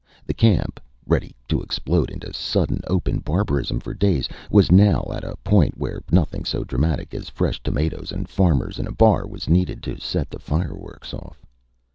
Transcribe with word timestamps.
The 0.25 0.33
camp 0.33 0.79
ready 1.05 1.35
to 1.47 1.61
explode 1.61 2.09
into 2.09 2.33
sudden, 2.33 2.81
open 2.87 3.19
barbarism 3.19 3.79
for 3.81 3.93
days 3.93 4.27
was 4.49 4.71
now 4.71 5.05
at 5.13 5.23
a 5.23 5.35
point 5.43 5.77
where 5.77 6.01
nothing 6.11 6.43
so 6.43 6.63
dramatic 6.63 7.13
as 7.13 7.29
fresh 7.29 7.61
tomatoes 7.61 8.11
and 8.11 8.27
farmers 8.27 8.79
in 8.79 8.87
a 8.87 8.91
bar 8.91 9.27
was 9.27 9.47
needed 9.47 9.83
to 9.83 9.99
set 10.01 10.31
the 10.31 10.39
fireworks 10.39 11.13
off. 11.13 11.45